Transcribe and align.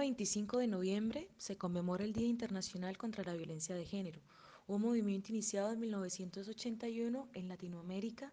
25 0.00 0.56
de 0.56 0.66
noviembre 0.66 1.28
se 1.36 1.58
conmemora 1.58 2.04
el 2.04 2.14
Día 2.14 2.26
Internacional 2.26 2.96
contra 2.96 3.22
la 3.22 3.34
Violencia 3.34 3.74
de 3.74 3.84
Género, 3.84 4.22
un 4.66 4.80
movimiento 4.80 5.30
iniciado 5.30 5.72
en 5.72 5.78
1981 5.78 7.28
en 7.34 7.48
Latinoamérica 7.48 8.32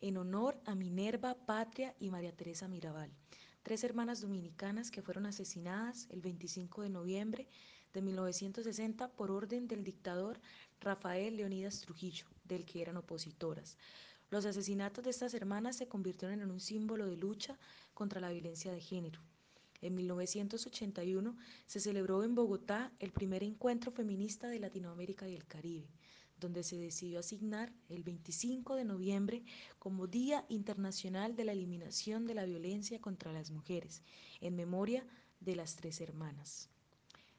en 0.00 0.16
honor 0.16 0.60
a 0.64 0.74
Minerva, 0.74 1.36
Patria 1.46 1.94
y 2.00 2.10
María 2.10 2.34
Teresa 2.34 2.66
Mirabal, 2.66 3.12
tres 3.62 3.84
hermanas 3.84 4.20
dominicanas 4.20 4.90
que 4.90 5.00
fueron 5.00 5.26
asesinadas 5.26 6.08
el 6.10 6.22
25 6.22 6.82
de 6.82 6.90
noviembre 6.90 7.46
de 7.94 8.02
1960 8.02 9.12
por 9.12 9.30
orden 9.30 9.68
del 9.68 9.84
dictador 9.84 10.40
Rafael 10.80 11.36
Leonidas 11.36 11.82
Trujillo, 11.82 12.26
del 12.42 12.64
que 12.64 12.82
eran 12.82 12.96
opositoras. 12.96 13.78
Los 14.28 14.44
asesinatos 14.44 15.04
de 15.04 15.10
estas 15.10 15.34
hermanas 15.34 15.76
se 15.76 15.86
convirtieron 15.86 16.40
en 16.40 16.50
un 16.50 16.58
símbolo 16.58 17.06
de 17.06 17.16
lucha 17.16 17.56
contra 17.94 18.20
la 18.20 18.30
violencia 18.30 18.72
de 18.72 18.80
género. 18.80 19.20
En 19.80 19.94
1981 19.94 21.36
se 21.66 21.80
celebró 21.80 22.24
en 22.24 22.34
Bogotá 22.34 22.92
el 22.98 23.12
primer 23.12 23.42
encuentro 23.42 23.90
feminista 23.92 24.48
de 24.48 24.60
Latinoamérica 24.60 25.28
y 25.28 25.34
el 25.34 25.46
Caribe, 25.46 25.88
donde 26.38 26.62
se 26.62 26.76
decidió 26.76 27.20
asignar 27.20 27.72
el 27.88 28.02
25 28.02 28.74
de 28.74 28.84
noviembre 28.84 29.44
como 29.78 30.06
Día 30.06 30.44
Internacional 30.48 31.36
de 31.36 31.44
la 31.44 31.52
Eliminación 31.52 32.26
de 32.26 32.34
la 32.34 32.44
Violencia 32.44 33.00
contra 33.00 33.32
las 33.32 33.50
Mujeres, 33.50 34.02
en 34.40 34.56
memoria 34.56 35.06
de 35.40 35.56
las 35.56 35.76
tres 35.76 36.00
hermanas. 36.00 36.70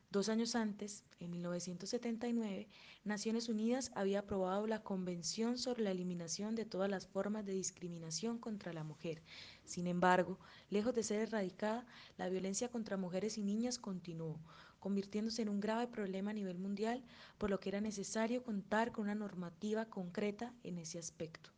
Dos 0.09 0.29
años 0.29 0.55
antes, 0.55 1.03
en 1.19 1.31
1979, 1.31 2.69
Naciones 3.03 3.49
Unidas 3.49 3.91
había 3.93 4.19
aprobado 4.19 4.65
la 4.65 4.81
Convención 4.81 5.57
sobre 5.57 5.83
la 5.83 5.91
Eliminación 5.91 6.55
de 6.55 6.63
todas 6.63 6.89
las 6.89 7.07
formas 7.07 7.45
de 7.45 7.51
discriminación 7.51 8.39
contra 8.39 8.71
la 8.71 8.85
mujer. 8.85 9.21
Sin 9.65 9.85
embargo, 9.85 10.39
lejos 10.69 10.95
de 10.95 11.03
ser 11.03 11.19
erradicada, 11.23 11.85
la 12.15 12.29
violencia 12.29 12.69
contra 12.69 12.95
mujeres 12.95 13.37
y 13.37 13.43
niñas 13.43 13.79
continuó, 13.79 14.39
convirtiéndose 14.79 15.41
en 15.41 15.49
un 15.49 15.59
grave 15.59 15.87
problema 15.87 16.31
a 16.31 16.35
nivel 16.35 16.57
mundial, 16.57 17.03
por 17.37 17.49
lo 17.49 17.59
que 17.59 17.67
era 17.67 17.81
necesario 17.81 18.43
contar 18.43 18.93
con 18.93 19.03
una 19.03 19.15
normativa 19.15 19.87
concreta 19.87 20.53
en 20.63 20.77
ese 20.77 20.99
aspecto. 20.99 21.49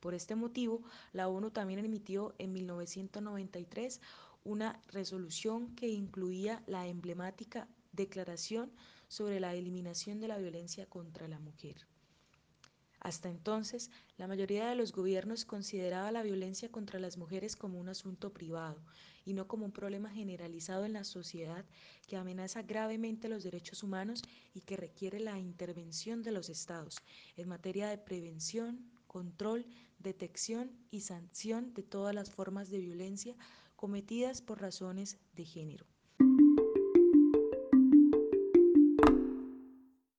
Por 0.00 0.14
este 0.14 0.34
motivo, 0.34 0.82
la 1.12 1.28
ONU 1.28 1.50
también 1.50 1.84
emitió 1.84 2.34
en 2.38 2.52
1993 2.54 4.00
una 4.46 4.80
resolución 4.92 5.74
que 5.74 5.88
incluía 5.88 6.62
la 6.66 6.86
emblemática 6.86 7.68
Declaración 7.92 8.70
sobre 9.08 9.40
la 9.40 9.54
Eliminación 9.54 10.20
de 10.20 10.28
la 10.28 10.38
Violencia 10.38 10.86
contra 10.86 11.26
la 11.26 11.40
Mujer. 11.40 11.76
Hasta 13.00 13.28
entonces, 13.28 13.90
la 14.18 14.26
mayoría 14.26 14.68
de 14.68 14.74
los 14.74 14.92
gobiernos 14.92 15.44
consideraba 15.44 16.10
la 16.12 16.22
violencia 16.22 16.70
contra 16.70 16.98
las 16.98 17.18
mujeres 17.18 17.54
como 17.56 17.78
un 17.78 17.88
asunto 17.88 18.32
privado 18.32 18.80
y 19.24 19.32
no 19.32 19.46
como 19.46 19.64
un 19.64 19.72
problema 19.72 20.10
generalizado 20.10 20.84
en 20.84 20.92
la 20.92 21.04
sociedad 21.04 21.64
que 22.06 22.16
amenaza 22.16 22.62
gravemente 22.62 23.28
los 23.28 23.44
derechos 23.44 23.82
humanos 23.82 24.22
y 24.54 24.60
que 24.60 24.76
requiere 24.76 25.20
la 25.20 25.38
intervención 25.38 26.22
de 26.22 26.32
los 26.32 26.48
estados 26.48 26.96
en 27.36 27.48
materia 27.48 27.88
de 27.88 27.98
prevención, 27.98 28.90
control, 29.06 29.66
detección 29.98 30.70
y 30.90 31.00
sanción 31.00 31.74
de 31.74 31.82
todas 31.82 32.14
las 32.14 32.30
formas 32.30 32.70
de 32.70 32.78
violencia 32.78 33.34
cometidas 33.76 34.42
por 34.42 34.60
razones 34.60 35.18
de 35.34 35.44
género. 35.44 35.86